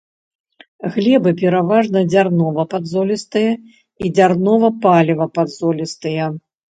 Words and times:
Глебы 0.93 1.33
пераважна 1.41 2.01
дзярнова-падзолістыя 2.13 3.51
і 3.51 4.05
дзярнова-палева-падзолістыя. 4.15 6.31